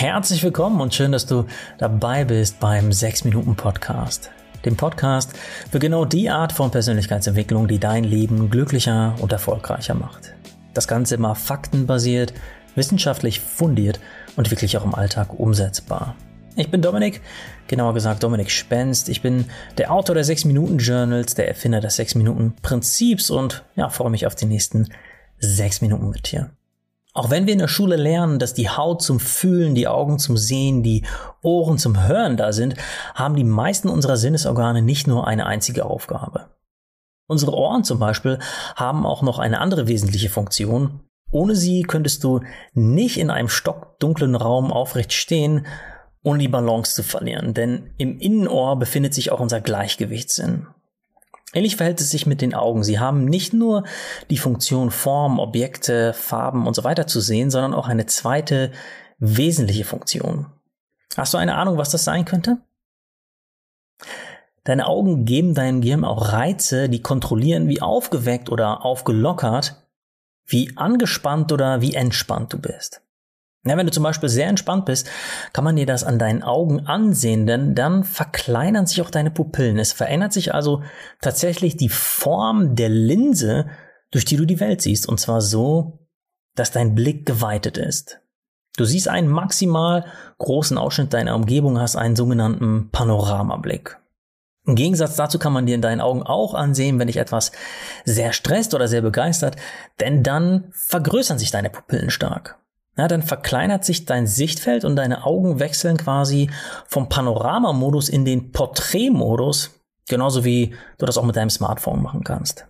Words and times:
Herzlich 0.00 0.42
willkommen 0.42 0.80
und 0.80 0.94
schön, 0.94 1.12
dass 1.12 1.26
du 1.26 1.44
dabei 1.76 2.24
bist 2.24 2.58
beim 2.58 2.90
6 2.90 3.24
Minuten 3.24 3.54
Podcast. 3.54 4.30
Dem 4.64 4.74
Podcast 4.74 5.38
für 5.70 5.78
genau 5.78 6.06
die 6.06 6.30
Art 6.30 6.54
von 6.54 6.70
Persönlichkeitsentwicklung, 6.70 7.68
die 7.68 7.78
dein 7.78 8.04
Leben 8.04 8.48
glücklicher 8.48 9.14
und 9.20 9.30
erfolgreicher 9.30 9.92
macht. 9.92 10.32
Das 10.72 10.88
Ganze 10.88 11.16
immer 11.16 11.34
faktenbasiert, 11.34 12.32
wissenschaftlich 12.76 13.40
fundiert 13.40 14.00
und 14.36 14.50
wirklich 14.50 14.78
auch 14.78 14.86
im 14.86 14.94
Alltag 14.94 15.38
umsetzbar. 15.38 16.16
Ich 16.56 16.70
bin 16.70 16.80
Dominik, 16.80 17.20
genauer 17.68 17.92
gesagt 17.92 18.22
Dominik 18.22 18.50
Spenst. 18.50 19.10
Ich 19.10 19.20
bin 19.20 19.50
der 19.76 19.92
Autor 19.92 20.14
der 20.14 20.24
6 20.24 20.46
Minuten 20.46 20.78
Journals, 20.78 21.34
der 21.34 21.46
Erfinder 21.46 21.82
des 21.82 21.96
6 21.96 22.14
Minuten 22.14 22.54
Prinzips 22.62 23.28
und 23.28 23.64
ja, 23.76 23.90
freue 23.90 24.08
mich 24.08 24.26
auf 24.26 24.34
die 24.34 24.46
nächsten 24.46 24.88
6 25.40 25.82
Minuten 25.82 26.08
mit 26.08 26.32
dir. 26.32 26.48
Auch 27.12 27.30
wenn 27.30 27.46
wir 27.46 27.52
in 27.52 27.58
der 27.58 27.68
Schule 27.68 27.96
lernen, 27.96 28.38
dass 28.38 28.54
die 28.54 28.68
Haut 28.68 29.02
zum 29.02 29.18
Fühlen, 29.18 29.74
die 29.74 29.88
Augen 29.88 30.18
zum 30.18 30.36
Sehen, 30.36 30.82
die 30.82 31.04
Ohren 31.42 31.76
zum 31.76 32.06
Hören 32.06 32.36
da 32.36 32.52
sind, 32.52 32.76
haben 33.14 33.34
die 33.34 33.44
meisten 33.44 33.88
unserer 33.88 34.16
Sinnesorgane 34.16 34.80
nicht 34.80 35.08
nur 35.08 35.26
eine 35.26 35.46
einzige 35.46 35.86
Aufgabe. 35.86 36.50
Unsere 37.26 37.52
Ohren 37.54 37.84
zum 37.84 37.98
Beispiel 37.98 38.38
haben 38.76 39.06
auch 39.06 39.22
noch 39.22 39.38
eine 39.38 39.60
andere 39.60 39.88
wesentliche 39.88 40.30
Funktion. 40.30 41.00
Ohne 41.32 41.54
sie 41.54 41.82
könntest 41.82 42.24
du 42.24 42.40
nicht 42.74 43.18
in 43.18 43.30
einem 43.30 43.48
stockdunklen 43.48 44.34
Raum 44.34 44.72
aufrecht 44.72 45.12
stehen, 45.12 45.66
ohne 46.22 46.38
die 46.38 46.48
Balance 46.48 46.94
zu 46.94 47.02
verlieren, 47.02 47.54
denn 47.54 47.90
im 47.98 48.18
Innenohr 48.18 48.78
befindet 48.78 49.14
sich 49.14 49.32
auch 49.32 49.40
unser 49.40 49.60
Gleichgewichtssinn. 49.60 50.66
Ähnlich 51.52 51.76
verhält 51.76 52.00
es 52.00 52.10
sich 52.10 52.26
mit 52.26 52.40
den 52.40 52.54
Augen. 52.54 52.84
Sie 52.84 53.00
haben 53.00 53.24
nicht 53.24 53.52
nur 53.52 53.84
die 54.30 54.38
Funktion 54.38 54.90
Form, 54.90 55.38
Objekte, 55.38 56.12
Farben 56.12 56.66
und 56.66 56.74
so 56.74 56.84
weiter 56.84 57.06
zu 57.06 57.20
sehen, 57.20 57.50
sondern 57.50 57.74
auch 57.74 57.88
eine 57.88 58.06
zweite 58.06 58.70
wesentliche 59.18 59.84
Funktion. 59.84 60.46
Hast 61.16 61.34
du 61.34 61.38
eine 61.38 61.56
Ahnung, 61.56 61.76
was 61.76 61.90
das 61.90 62.04
sein 62.04 62.24
könnte? 62.24 62.58
Deine 64.64 64.86
Augen 64.86 65.24
geben 65.24 65.54
deinem 65.54 65.80
Gehirn 65.80 66.04
auch 66.04 66.32
Reize, 66.32 66.88
die 66.88 67.02
kontrollieren, 67.02 67.68
wie 67.68 67.82
aufgeweckt 67.82 68.50
oder 68.50 68.84
aufgelockert, 68.84 69.82
wie 70.46 70.76
angespannt 70.76 71.50
oder 71.50 71.80
wie 71.80 71.94
entspannt 71.94 72.52
du 72.52 72.58
bist. 72.58 73.02
Ja, 73.66 73.76
wenn 73.76 73.86
du 73.86 73.92
zum 73.92 74.04
Beispiel 74.04 74.30
sehr 74.30 74.48
entspannt 74.48 74.86
bist, 74.86 75.06
kann 75.52 75.64
man 75.64 75.76
dir 75.76 75.84
das 75.84 76.02
an 76.02 76.18
deinen 76.18 76.42
Augen 76.42 76.86
ansehen, 76.86 77.46
denn 77.46 77.74
dann 77.74 78.04
verkleinern 78.04 78.86
sich 78.86 79.02
auch 79.02 79.10
deine 79.10 79.30
Pupillen. 79.30 79.78
Es 79.78 79.92
verändert 79.92 80.32
sich 80.32 80.54
also 80.54 80.82
tatsächlich 81.20 81.76
die 81.76 81.90
Form 81.90 82.74
der 82.74 82.88
Linse, 82.88 83.66
durch 84.10 84.24
die 84.24 84.36
du 84.36 84.46
die 84.46 84.60
Welt 84.60 84.80
siehst, 84.80 85.06
und 85.06 85.20
zwar 85.20 85.42
so, 85.42 86.06
dass 86.54 86.72
dein 86.72 86.94
Blick 86.94 87.26
geweitet 87.26 87.76
ist. 87.76 88.22
Du 88.78 88.86
siehst 88.86 89.08
einen 89.08 89.28
maximal 89.28 90.06
großen 90.38 90.78
Ausschnitt 90.78 91.12
deiner 91.12 91.34
Umgebung, 91.34 91.78
hast 91.78 91.96
einen 91.96 92.16
sogenannten 92.16 92.90
Panoramablick. 92.90 93.98
Im 94.64 94.74
Gegensatz 94.74 95.16
dazu 95.16 95.38
kann 95.38 95.52
man 95.52 95.66
dir 95.66 95.74
in 95.74 95.82
deinen 95.82 96.00
Augen 96.00 96.22
auch 96.22 96.54
ansehen, 96.54 96.98
wenn 96.98 97.08
dich 97.08 97.16
etwas 97.18 97.52
sehr 98.04 98.32
stresst 98.32 98.72
oder 98.72 98.88
sehr 98.88 99.02
begeistert, 99.02 99.56
denn 100.00 100.22
dann 100.22 100.70
vergrößern 100.72 101.38
sich 101.38 101.50
deine 101.50 101.68
Pupillen 101.68 102.08
stark 102.08 102.59
ja, 102.96 103.08
dann 103.08 103.22
verkleinert 103.22 103.84
sich 103.84 104.04
dein 104.04 104.26
Sichtfeld 104.26 104.84
und 104.84 104.96
deine 104.96 105.24
Augen 105.24 105.58
wechseln 105.58 105.96
quasi 105.96 106.50
vom 106.86 107.08
Panoramamodus 107.08 108.08
in 108.08 108.24
den 108.24 108.52
Porträtmodus, 108.52 109.80
genauso 110.08 110.44
wie 110.44 110.74
du 110.98 111.06
das 111.06 111.16
auch 111.16 111.24
mit 111.24 111.36
deinem 111.36 111.50
Smartphone 111.50 112.02
machen 112.02 112.24
kannst. 112.24 112.66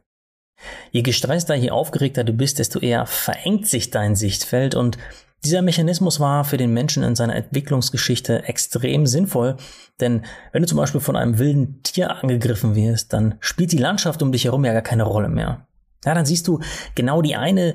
Je 0.93 1.03
gestresster, 1.03 1.55
je 1.55 1.71
aufgeregter 1.71 2.23
du 2.23 2.33
bist, 2.35 2.59
desto 2.59 2.81
eher 2.81 3.07
verengt 3.07 3.67
sich 3.67 3.91
dein 3.91 4.15
Sichtfeld 4.15 4.75
und 4.75 4.99
dieser 5.43 5.63
Mechanismus 5.63 6.21
war 6.21 6.45
für 6.45 6.59
den 6.59 6.75
Menschen 6.75 7.03
in 7.03 7.17
seiner 7.17 7.35
Entwicklungsgeschichte 7.35 8.45
extrem 8.45 9.07
sinnvoll, 9.07 9.57
denn 9.99 10.23
wenn 10.53 10.63
du 10.63 10.69
zum 10.69 10.77
Beispiel 10.77 11.01
von 11.01 11.17
einem 11.17 11.39
wilden 11.39 11.83
Tier 11.83 12.15
angegriffen 12.15 12.75
wirst, 12.75 13.15
dann 13.15 13.37
spielt 13.41 13.73
die 13.73 13.79
Landschaft 13.79 14.23
um 14.23 14.33
dich 14.33 14.45
herum 14.45 14.67
ja 14.67 14.75
gar 14.75 14.83
keine 14.83 15.05
Rolle 15.05 15.31
mehr. 15.31 15.67
Ja, 16.05 16.15
dann 16.15 16.27
siehst 16.27 16.47
du 16.47 16.61
genau 16.95 17.23
die 17.23 17.37
eine 17.37 17.75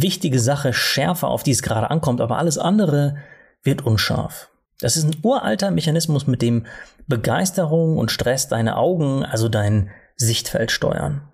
wichtige 0.00 0.40
Sache 0.40 0.72
schärfer, 0.72 1.28
auf 1.28 1.42
die 1.42 1.50
es 1.50 1.62
gerade 1.62 1.90
ankommt, 1.90 2.20
aber 2.20 2.38
alles 2.38 2.56
andere 2.56 3.16
wird 3.62 3.84
unscharf. 3.84 4.48
Das 4.80 4.96
ist 4.96 5.04
ein 5.04 5.16
uralter 5.22 5.70
Mechanismus, 5.70 6.26
mit 6.26 6.42
dem 6.42 6.66
Begeisterung 7.06 7.98
und 7.98 8.10
Stress 8.10 8.48
deine 8.48 8.76
Augen, 8.76 9.24
also 9.24 9.48
dein 9.48 9.90
Sichtfeld 10.16 10.70
steuern. 10.70 11.28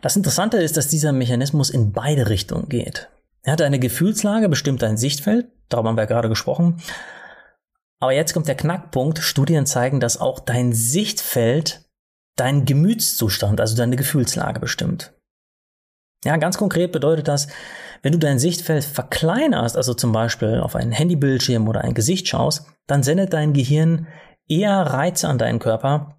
Das 0.00 0.16
Interessante 0.16 0.58
ist, 0.58 0.76
dass 0.76 0.88
dieser 0.88 1.12
Mechanismus 1.12 1.70
in 1.70 1.92
beide 1.92 2.28
Richtungen 2.28 2.68
geht. 2.68 3.08
Er 3.42 3.52
hat 3.52 3.62
eine 3.62 3.78
Gefühlslage, 3.78 4.48
bestimmt 4.48 4.82
dein 4.82 4.96
Sichtfeld, 4.96 5.48
darüber 5.68 5.88
haben 5.88 5.96
wir 5.96 6.06
gerade 6.06 6.28
gesprochen. 6.28 6.80
Aber 7.98 8.12
jetzt 8.12 8.32
kommt 8.32 8.48
der 8.48 8.56
Knackpunkt. 8.56 9.18
Studien 9.18 9.66
zeigen, 9.66 10.00
dass 10.00 10.20
auch 10.20 10.38
dein 10.38 10.72
Sichtfeld 10.72 11.84
deinen 12.36 12.64
Gemütszustand, 12.64 13.60
also 13.60 13.76
deine 13.76 13.96
Gefühlslage 13.96 14.60
bestimmt. 14.60 15.14
Ja, 16.26 16.36
ganz 16.38 16.58
konkret 16.58 16.90
bedeutet 16.90 17.28
das, 17.28 17.46
wenn 18.02 18.10
du 18.10 18.18
dein 18.18 18.40
Sichtfeld 18.40 18.82
verkleinerst, 18.82 19.76
also 19.76 19.94
zum 19.94 20.10
Beispiel 20.10 20.58
auf 20.58 20.74
einen 20.74 20.90
Handybildschirm 20.90 21.68
oder 21.68 21.82
ein 21.82 21.94
Gesicht 21.94 22.26
schaust, 22.26 22.66
dann 22.88 23.04
sendet 23.04 23.32
dein 23.32 23.52
Gehirn 23.52 24.08
eher 24.48 24.74
Reize 24.74 25.28
an 25.28 25.38
deinen 25.38 25.60
Körper, 25.60 26.18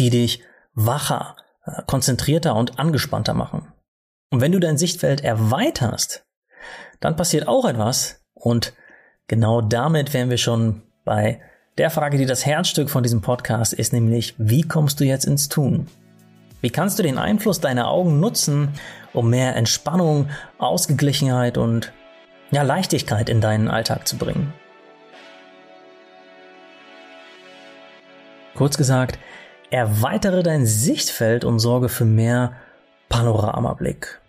die 0.00 0.10
dich 0.10 0.42
wacher, 0.74 1.36
äh, 1.64 1.82
konzentrierter 1.86 2.56
und 2.56 2.80
angespannter 2.80 3.34
machen. 3.34 3.72
Und 4.32 4.40
wenn 4.40 4.50
du 4.50 4.58
dein 4.58 4.78
Sichtfeld 4.78 5.22
erweiterst, 5.22 6.26
dann 6.98 7.14
passiert 7.14 7.46
auch 7.46 7.66
etwas 7.66 8.24
und 8.34 8.72
genau 9.28 9.60
damit 9.60 10.12
wären 10.12 10.28
wir 10.28 10.38
schon 10.38 10.82
bei 11.04 11.40
der 11.78 11.90
Frage, 11.90 12.18
die 12.18 12.26
das 12.26 12.44
Herzstück 12.44 12.90
von 12.90 13.04
diesem 13.04 13.20
Podcast 13.20 13.72
ist, 13.74 13.92
nämlich 13.92 14.34
wie 14.38 14.62
kommst 14.62 14.98
du 14.98 15.04
jetzt 15.04 15.24
ins 15.24 15.48
Tun? 15.48 15.86
Wie 16.66 16.70
kannst 16.70 16.98
du 16.98 17.04
den 17.04 17.16
Einfluss 17.16 17.60
deiner 17.60 17.88
Augen 17.88 18.18
nutzen, 18.18 18.70
um 19.12 19.30
mehr 19.30 19.54
Entspannung, 19.54 20.30
Ausgeglichenheit 20.58 21.58
und 21.58 21.92
ja, 22.50 22.62
Leichtigkeit 22.62 23.28
in 23.28 23.40
deinen 23.40 23.68
Alltag 23.68 24.08
zu 24.08 24.16
bringen? 24.16 24.52
Kurz 28.56 28.76
gesagt, 28.76 29.20
erweitere 29.70 30.42
dein 30.42 30.66
Sichtfeld 30.66 31.44
und 31.44 31.60
sorge 31.60 31.88
für 31.88 32.04
mehr 32.04 32.54
Panoramablick. 33.08 34.20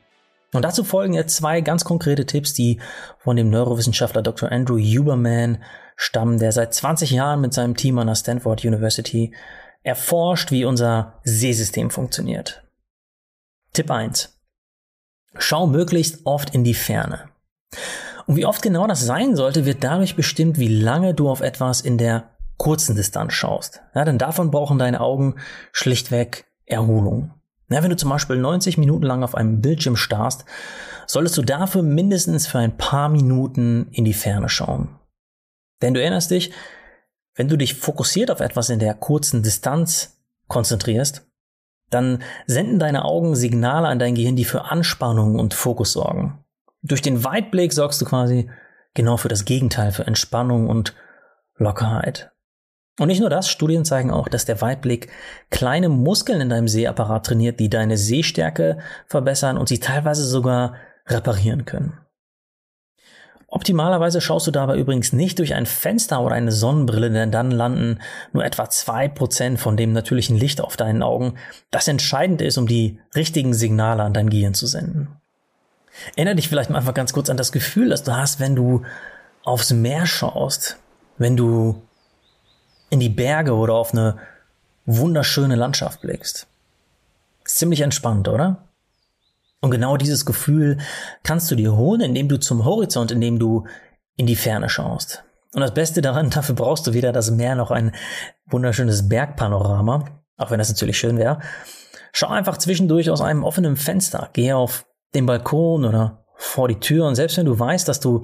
Und 0.53 0.61
dazu 0.61 0.83
folgen 0.83 1.15
jetzt 1.15 1.37
zwei 1.37 1.61
ganz 1.61 1.85
konkrete 1.85 2.27
Tipps, 2.27 2.53
die 2.53 2.79
von 3.17 3.35
dem 3.35 3.49
Neurowissenschaftler 3.49 4.21
Dr. 4.21 4.51
Andrew 4.51 4.77
Huberman 4.77 5.57
stammen, 5.95 6.37
der 6.37 6.51
seit 6.51 6.75
20 6.75 7.09
Jahren 7.09 7.41
mit 7.41 7.55
seinem 7.55 7.75
Team 7.75 7.97
an 7.97 8.05
der 8.05 8.15
Stanford 8.15 8.63
University 8.63 9.33
erforscht, 9.87 10.51
wie 10.51 10.65
unser 10.65 11.19
Sehsystem 11.23 11.89
funktioniert. 11.89 12.63
Tipp 13.73 13.89
1. 13.89 14.37
Schau 15.37 15.65
möglichst 15.65 16.25
oft 16.25 16.53
in 16.53 16.63
die 16.63 16.73
Ferne. 16.73 17.29
Und 18.25 18.35
wie 18.35 18.45
oft 18.45 18.61
genau 18.61 18.87
das 18.87 19.05
sein 19.05 19.35
sollte, 19.35 19.65
wird 19.65 19.83
dadurch 19.83 20.15
bestimmt, 20.15 20.59
wie 20.59 20.67
lange 20.67 21.13
du 21.13 21.29
auf 21.29 21.41
etwas 21.41 21.81
in 21.81 21.97
der 21.97 22.31
kurzen 22.57 22.95
Distanz 22.95 23.33
schaust. 23.33 23.81
Ja, 23.95 24.03
denn 24.03 24.17
davon 24.17 24.51
brauchen 24.51 24.77
deine 24.77 24.99
Augen 24.99 25.35
schlichtweg 25.71 26.45
Erholung. 26.65 27.33
Ja, 27.69 27.81
wenn 27.81 27.89
du 27.89 27.97
zum 27.97 28.09
Beispiel 28.09 28.37
90 28.37 28.77
Minuten 28.77 29.03
lang 29.03 29.23
auf 29.23 29.35
einem 29.35 29.61
Bildschirm 29.61 29.95
starrst, 29.95 30.43
solltest 31.05 31.37
du 31.37 31.41
dafür 31.43 31.83
mindestens 31.83 32.47
für 32.47 32.59
ein 32.59 32.75
paar 32.75 33.07
Minuten 33.07 33.87
in 33.91 34.03
die 34.03 34.13
Ferne 34.13 34.49
schauen. 34.49 34.89
Denn 35.81 35.93
du 35.93 36.01
erinnerst 36.01 36.31
dich, 36.31 36.51
wenn 37.37 37.47
du 37.47 37.55
dich 37.55 37.75
fokussiert 37.75 38.29
auf 38.29 38.41
etwas 38.41 38.69
in 38.69 38.79
der 38.79 38.93
kurzen 38.95 39.43
Distanz 39.43 40.19
konzentrierst, 40.47 41.25
dann 41.89 42.21
senden 42.47 42.79
deine 42.79 43.05
Augen 43.05 43.35
Signale 43.35 43.87
an 43.87 43.99
dein 43.99 44.15
Gehirn, 44.15 44.35
die 44.35 44.43
für 44.43 44.65
Anspannung 44.65 45.39
und 45.39 45.53
Fokus 45.53 45.93
sorgen. 45.93 46.43
Durch 46.81 47.01
den 47.01 47.23
Weitblick 47.23 47.71
sorgst 47.71 48.01
du 48.01 48.05
quasi 48.05 48.49
genau 48.93 49.15
für 49.17 49.29
das 49.29 49.45
Gegenteil, 49.45 49.91
für 49.91 50.05
Entspannung 50.05 50.67
und 50.67 50.95
Lockerheit. 51.55 52.31
Und 52.99 53.07
nicht 53.07 53.19
nur 53.19 53.29
das, 53.29 53.49
Studien 53.49 53.85
zeigen 53.85 54.09
auch, 54.09 54.27
dass 54.27 54.45
der 54.45 54.59
Weitblick 54.61 55.09
kleine 55.51 55.87
Muskeln 55.87 56.41
in 56.41 56.49
deinem 56.49 56.67
Sehapparat 56.67 57.27
trainiert, 57.27 57.59
die 57.59 57.69
deine 57.69 57.97
Sehstärke 57.97 58.79
verbessern 59.05 59.57
und 59.57 59.69
sie 59.69 59.79
teilweise 59.79 60.25
sogar 60.25 60.75
reparieren 61.05 61.65
können. 61.65 61.99
Optimalerweise 63.49 64.19
schaust 64.19 64.45
du 64.45 64.51
dabei 64.51 64.77
übrigens 64.77 65.13
nicht 65.13 65.39
durch 65.39 65.53
ein 65.53 65.65
Fenster 65.65 66.21
oder 66.21 66.35
eine 66.35 66.51
Sonnenbrille, 66.51 67.09
denn 67.09 67.31
dann 67.31 67.49
landen 67.49 67.99
nur 68.33 68.43
etwa 68.43 68.69
zwei 68.69 69.07
Prozent 69.07 69.59
von 69.59 69.77
dem 69.77 69.93
natürlichen 69.93 70.35
Licht 70.35 70.59
auf 70.59 70.75
deinen 70.75 71.01
Augen, 71.01 71.35
das 71.71 71.87
entscheidend 71.87 72.41
ist, 72.41 72.57
um 72.57 72.67
die 72.67 72.99
richtigen 73.15 73.53
Signale 73.53 74.03
an 74.03 74.13
dein 74.13 74.29
Gehirn 74.29 74.53
zu 74.53 74.67
senden. 74.67 75.07
Erinnere 76.15 76.35
dich 76.35 76.49
vielleicht 76.49 76.69
mal 76.69 76.77
einfach 76.77 76.93
ganz 76.93 77.13
kurz 77.13 77.29
an 77.29 77.37
das 77.37 77.53
Gefühl, 77.53 77.89
das 77.89 78.03
du 78.03 78.15
hast, 78.15 78.41
wenn 78.41 78.55
du 78.55 78.83
aufs 79.43 79.71
Meer 79.71 80.05
schaust, 80.05 80.77
wenn 81.17 81.37
du 81.37 81.81
in 82.89 82.99
die 82.99 83.09
Berge 83.09 83.53
oder 83.53 83.75
auf 83.75 83.93
eine 83.93 84.17
wunderschöne 84.85 85.55
Landschaft 85.55 86.01
blickst. 86.01 86.47
Ist 87.45 87.57
ziemlich 87.57 87.81
entspannt, 87.81 88.27
oder? 88.27 88.67
Und 89.61 89.71
genau 89.71 89.97
dieses 89.97 90.25
Gefühl 90.25 90.77
kannst 91.23 91.49
du 91.49 91.55
dir 91.55 91.75
holen, 91.75 92.01
indem 92.01 92.29
du 92.29 92.39
zum 92.39 92.65
Horizont, 92.65 93.11
indem 93.11 93.39
du 93.39 93.65
in 94.15 94.27
die 94.27 94.35
Ferne 94.35 94.69
schaust. 94.69 95.23
Und 95.53 95.61
das 95.61 95.73
Beste 95.73 96.01
daran, 96.01 96.29
dafür 96.31 96.55
brauchst 96.55 96.87
du 96.87 96.93
weder 96.93 97.11
das 97.11 97.31
Meer 97.31 97.55
noch 97.55 97.71
ein 97.71 97.93
wunderschönes 98.45 99.09
Bergpanorama, 99.09 100.05
auch 100.37 100.51
wenn 100.51 100.59
das 100.59 100.69
natürlich 100.69 100.97
schön 100.97 101.17
wäre. 101.17 101.39
Schau 102.13 102.27
einfach 102.27 102.57
zwischendurch 102.57 103.09
aus 103.09 103.21
einem 103.21 103.43
offenen 103.43 103.75
Fenster, 103.75 104.29
geh 104.33 104.53
auf 104.53 104.85
den 105.13 105.25
Balkon 105.25 105.85
oder 105.85 106.25
vor 106.35 106.67
die 106.67 106.79
Tür 106.79 107.07
und 107.07 107.15
selbst 107.15 107.37
wenn 107.37 107.45
du 107.45 107.57
weißt, 107.57 107.87
dass 107.87 107.99
du 107.99 108.21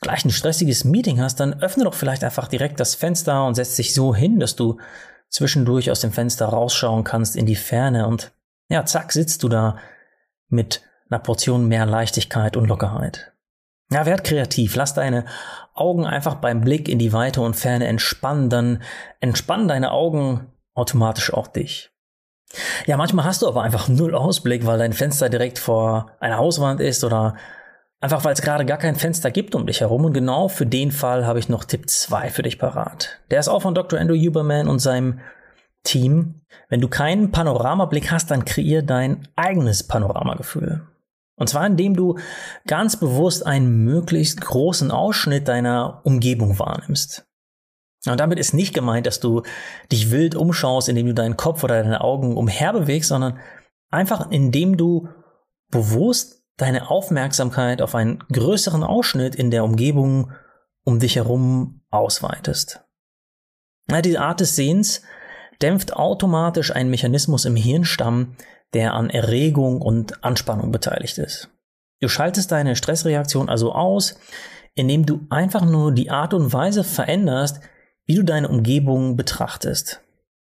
gleich 0.00 0.24
ein 0.24 0.30
stressiges 0.30 0.84
Meeting 0.84 1.20
hast, 1.20 1.38
dann 1.38 1.60
öffne 1.62 1.84
doch 1.84 1.94
vielleicht 1.94 2.24
einfach 2.24 2.48
direkt 2.48 2.80
das 2.80 2.96
Fenster 2.96 3.46
und 3.46 3.54
setz 3.54 3.76
dich 3.76 3.94
so 3.94 4.14
hin, 4.14 4.40
dass 4.40 4.56
du 4.56 4.78
zwischendurch 5.28 5.90
aus 5.90 6.00
dem 6.00 6.12
Fenster 6.12 6.46
rausschauen 6.46 7.04
kannst 7.04 7.36
in 7.36 7.46
die 7.46 7.56
Ferne 7.56 8.06
und 8.06 8.32
ja, 8.68 8.84
zack, 8.84 9.12
sitzt 9.12 9.42
du 9.42 9.48
da 9.48 9.76
mit 10.52 10.82
einer 11.10 11.20
Portion 11.20 11.66
mehr 11.68 11.86
Leichtigkeit 11.86 12.56
und 12.56 12.68
Lockerheit. 12.68 13.32
Ja, 13.90 14.06
werd 14.06 14.24
kreativ, 14.24 14.74
lass 14.76 14.94
deine 14.94 15.26
Augen 15.74 16.06
einfach 16.06 16.36
beim 16.36 16.62
Blick 16.62 16.88
in 16.88 16.98
die 16.98 17.12
Weite 17.12 17.40
und 17.42 17.56
Ferne 17.56 17.86
entspannen, 17.86 18.48
dann 18.48 18.82
entspannen 19.20 19.68
deine 19.68 19.92
Augen 19.92 20.52
automatisch 20.74 21.32
auch 21.32 21.46
dich. 21.46 21.90
Ja, 22.86 22.96
manchmal 22.96 23.24
hast 23.24 23.42
du 23.42 23.48
aber 23.48 23.62
einfach 23.62 23.88
null 23.88 24.14
Ausblick, 24.14 24.66
weil 24.66 24.78
dein 24.78 24.92
Fenster 24.92 25.28
direkt 25.28 25.58
vor 25.58 26.12
einer 26.20 26.38
Hauswand 26.38 26.80
ist 26.80 27.04
oder 27.04 27.36
einfach 28.00 28.24
weil 28.24 28.34
es 28.34 28.42
gerade 28.42 28.66
gar 28.66 28.78
kein 28.78 28.96
Fenster 28.96 29.30
gibt 29.30 29.54
um 29.54 29.66
dich 29.66 29.80
herum. 29.80 30.04
Und 30.04 30.12
genau 30.12 30.48
für 30.48 30.66
den 30.66 30.90
Fall 30.90 31.26
habe 31.26 31.38
ich 31.38 31.48
noch 31.48 31.64
Tipp 31.64 31.88
2 31.88 32.30
für 32.30 32.42
dich 32.42 32.58
parat. 32.58 33.20
Der 33.30 33.40
ist 33.40 33.48
auch 33.48 33.62
von 33.62 33.74
Dr. 33.74 33.98
Andrew 33.98 34.16
Huberman 34.16 34.68
und 34.68 34.80
seinem 34.80 35.20
Team. 35.84 36.42
Wenn 36.68 36.80
du 36.80 36.88
keinen 36.88 37.30
Panoramablick 37.30 38.10
hast, 38.10 38.30
dann 38.30 38.44
kreier 38.44 38.82
dein 38.82 39.28
eigenes 39.36 39.86
Panoramagefühl. 39.86 40.86
Und 41.36 41.48
zwar 41.48 41.66
indem 41.66 41.96
du 41.96 42.18
ganz 42.66 42.96
bewusst 42.96 43.46
einen 43.46 43.84
möglichst 43.84 44.40
großen 44.40 44.90
Ausschnitt 44.90 45.48
deiner 45.48 46.00
Umgebung 46.04 46.58
wahrnimmst. 46.58 47.26
Und 48.06 48.18
damit 48.18 48.38
ist 48.38 48.52
nicht 48.52 48.74
gemeint, 48.74 49.06
dass 49.06 49.20
du 49.20 49.42
dich 49.90 50.10
wild 50.10 50.34
umschaust, 50.34 50.88
indem 50.88 51.06
du 51.06 51.14
deinen 51.14 51.36
Kopf 51.36 51.62
oder 51.62 51.82
deine 51.82 52.00
Augen 52.00 52.36
umherbewegst, 52.36 53.08
sondern 53.08 53.38
einfach 53.90 54.30
indem 54.30 54.76
du 54.76 55.08
bewusst 55.70 56.44
deine 56.56 56.90
Aufmerksamkeit 56.90 57.80
auf 57.80 57.94
einen 57.94 58.22
größeren 58.32 58.82
Ausschnitt 58.82 59.34
in 59.34 59.50
der 59.50 59.64
Umgebung 59.64 60.32
um 60.84 60.98
dich 60.98 61.16
herum 61.16 61.80
ausweitest. 61.90 62.84
Ja, 63.90 64.02
diese 64.02 64.20
Art 64.20 64.40
des 64.40 64.56
Sehens 64.56 65.02
dämpft 65.62 65.94
automatisch 65.94 66.74
einen 66.74 66.90
Mechanismus 66.90 67.44
im 67.44 67.56
Hirnstamm, 67.56 68.36
der 68.74 68.94
an 68.94 69.10
Erregung 69.10 69.80
und 69.80 70.24
Anspannung 70.24 70.72
beteiligt 70.72 71.18
ist. 71.18 71.48
Du 72.00 72.08
schaltest 72.08 72.50
deine 72.50 72.74
Stressreaktion 72.74 73.48
also 73.48 73.72
aus, 73.72 74.18
indem 74.74 75.06
du 75.06 75.20
einfach 75.30 75.64
nur 75.64 75.92
die 75.92 76.10
Art 76.10 76.34
und 76.34 76.52
Weise 76.52 76.82
veränderst, 76.82 77.60
wie 78.06 78.14
du 78.14 78.24
deine 78.24 78.48
Umgebung 78.48 79.16
betrachtest. 79.16 80.00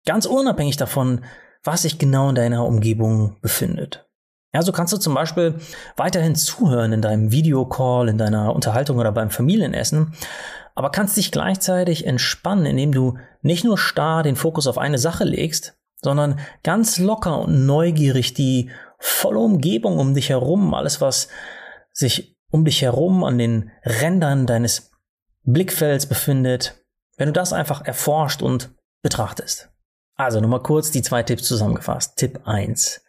Ganz 0.05 0.27
unabhängig 0.27 0.77
davon, 0.77 1.25
was 1.65 1.83
sich 1.83 1.99
genau 1.99 2.29
in 2.29 2.35
deiner 2.35 2.67
Umgebung 2.67 3.37
befindet. 3.41 4.07
Ja, 4.55 4.63
so 4.63 4.73
kannst 4.73 4.93
du 4.93 4.97
zum 4.97 5.15
Beispiel 5.15 5.55
weiterhin 5.97 6.35
zuhören 6.35 6.93
in 6.93 7.03
deinem 7.03 7.31
Videocall, 7.31 8.09
in 8.09 8.19
deiner 8.19 8.55
Unterhaltung 8.55 8.99
oder 8.99 9.13
beim 9.13 9.31
Familienessen, 9.31 10.15
aber 10.79 10.91
kannst 10.91 11.17
dich 11.17 11.33
gleichzeitig 11.33 12.07
entspannen, 12.07 12.65
indem 12.65 12.93
du 12.93 13.19
nicht 13.43 13.65
nur 13.65 13.77
starr 13.77 14.23
den 14.23 14.37
Fokus 14.37 14.69
auf 14.69 14.79
eine 14.79 14.99
Sache 14.99 15.25
legst, 15.25 15.77
sondern 16.03 16.39
ganz 16.63 17.01
locker 17.01 17.41
und 17.41 17.67
neugierig 17.67 18.33
die 18.33 18.71
volle 19.01 19.41
Umgebung 19.41 19.99
um 19.99 20.15
dich 20.15 20.29
herum, 20.29 20.73
alles 20.75 21.01
was 21.01 21.31
sich 21.93 22.39
um 22.53 22.65
dich 22.65 22.83
herum 22.83 23.25
an 23.25 23.39
den 23.39 23.73
Rändern 23.83 24.47
deines 24.47 24.93
Blickfelds 25.43 26.07
befindet, 26.07 26.81
wenn 27.17 27.27
du 27.27 27.33
das 27.33 27.53
einfach 27.53 27.85
erforscht 27.85 28.41
und 28.41 28.71
betrachtest. 29.03 29.71
Also 30.15 30.41
nochmal 30.41 30.63
kurz 30.63 30.93
die 30.93 31.03
zwei 31.03 31.25
Tipps 31.25 31.43
zusammengefasst. 31.43 32.19
Tipp 32.19 32.43
1. 32.45 33.01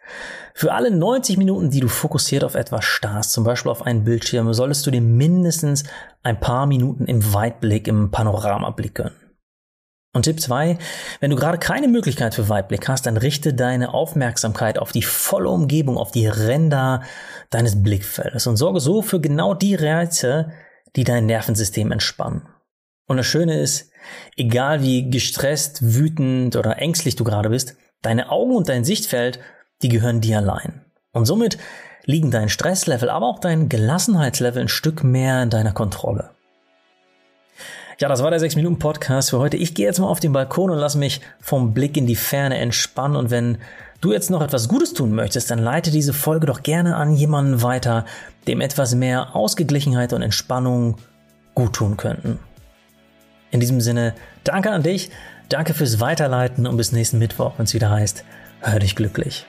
Für 0.53 0.73
alle 0.73 0.91
90 0.91 1.37
Minuten, 1.37 1.69
die 1.69 1.79
du 1.79 1.87
fokussiert 1.87 2.43
auf 2.43 2.55
etwas 2.55 2.85
starrst, 2.85 3.31
zum 3.31 3.43
Beispiel 3.43 3.71
auf 3.71 3.83
einen 3.83 4.03
Bildschirm, 4.03 4.53
solltest 4.53 4.85
du 4.85 4.91
dir 4.91 5.01
mindestens 5.01 5.83
ein 6.23 6.39
paar 6.39 6.65
Minuten 6.65 7.05
im 7.05 7.33
Weitblick, 7.33 7.87
im 7.87 8.11
Panoramablick 8.11 8.95
gönnen. 8.95 9.15
Und 10.11 10.23
Tipp 10.23 10.41
2, 10.41 10.77
wenn 11.19 11.29
du 11.29 11.35
gerade 11.35 11.59
keine 11.59 11.87
Möglichkeit 11.87 12.33
für 12.33 12.49
Weitblick 12.49 12.87
hast, 12.87 13.05
dann 13.05 13.15
richte 13.15 13.53
deine 13.53 13.93
Aufmerksamkeit 13.93 14.79
auf 14.79 14.91
die 14.91 15.03
volle 15.03 15.49
Umgebung, 15.49 15.97
auf 15.97 16.11
die 16.11 16.27
Ränder 16.27 17.03
deines 17.51 17.83
Blickfeldes 17.83 18.47
und 18.47 18.57
sorge 18.57 18.79
so 18.79 19.03
für 19.03 19.21
genau 19.21 19.53
die 19.53 19.75
Reize, 19.75 20.51
die 20.95 21.03
dein 21.03 21.27
Nervensystem 21.27 21.91
entspannen. 21.91 22.47
Und 23.05 23.17
das 23.17 23.27
Schöne 23.27 23.59
ist, 23.59 23.91
egal 24.35 24.81
wie 24.81 25.09
gestresst, 25.09 25.95
wütend 25.95 26.55
oder 26.55 26.79
ängstlich 26.79 27.15
du 27.15 27.23
gerade 27.23 27.49
bist, 27.49 27.75
deine 28.01 28.31
Augen 28.31 28.55
und 28.55 28.67
dein 28.67 28.83
Sichtfeld, 28.83 29.39
die 29.81 29.89
gehören 29.89 30.21
dir 30.21 30.37
allein. 30.37 30.81
Und 31.11 31.25
somit 31.25 31.57
liegen 32.05 32.31
dein 32.31 32.49
Stresslevel, 32.49 33.09
aber 33.09 33.27
auch 33.27 33.39
dein 33.39 33.69
Gelassenheitslevel 33.69 34.63
ein 34.63 34.67
Stück 34.67 35.03
mehr 35.03 35.43
in 35.43 35.49
deiner 35.49 35.73
Kontrolle. 35.73 36.31
Ja, 37.99 38.07
das 38.07 38.23
war 38.23 38.31
der 38.31 38.39
6-Minuten-Podcast 38.39 39.31
für 39.31 39.39
heute. 39.39 39.57
Ich 39.57 39.73
gehe 39.73 39.85
jetzt 39.85 39.99
mal 39.99 40.07
auf 40.07 40.21
den 40.21 40.31
Balkon 40.31 40.69
und 40.69 40.77
lasse 40.77 40.97
mich 40.97 41.19
vom 41.41 41.73
Blick 41.73 41.97
in 41.97 42.07
die 42.07 42.15
Ferne 42.15 42.57
entspannen. 42.57 43.17
Und 43.17 43.29
wenn 43.29 43.57
du 43.99 44.13
jetzt 44.13 44.29
noch 44.29 44.41
etwas 44.41 44.69
Gutes 44.69 44.93
tun 44.93 45.13
möchtest, 45.13 45.51
dann 45.51 45.59
leite 45.59 45.91
diese 45.91 46.13
Folge 46.13 46.47
doch 46.47 46.63
gerne 46.63 46.95
an 46.95 47.13
jemanden 47.13 47.61
weiter, 47.61 48.05
dem 48.47 48.61
etwas 48.61 48.95
mehr 48.95 49.35
Ausgeglichenheit 49.35 50.13
und 50.13 50.21
Entspannung 50.21 50.95
gut 51.55 51.73
tun 51.73 51.97
könnten. 51.97 52.39
In 53.51 53.59
diesem 53.59 53.81
Sinne, 53.81 54.13
danke 54.45 54.71
an 54.71 54.83
dich, 54.83 55.11
danke 55.49 55.73
fürs 55.73 55.99
Weiterleiten 55.99 56.67
und 56.67 56.77
bis 56.77 56.93
nächsten 56.93 57.19
Mittwoch, 57.19 57.55
wenn 57.57 57.65
es 57.65 57.73
wieder 57.73 57.89
heißt, 57.89 58.23
hör 58.61 58.79
dich 58.79 58.95
glücklich. 58.95 59.45